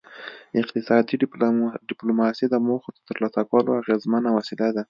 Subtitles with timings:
[0.61, 1.15] اقتصادي
[1.91, 4.79] ډیپلوماسي د موخو د ترلاسه کولو اغیزمنه وسیله ده